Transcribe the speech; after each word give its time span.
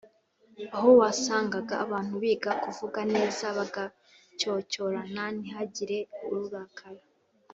aho 0.75 0.89
wasangaga 0.99 1.73
abantu 1.85 2.13
biga 2.23 2.51
kuvuga 2.63 2.99
neza, 3.13 3.45
bagacyocyorana 3.57 5.23
ntihagire 5.37 5.97
urakara 6.31 7.03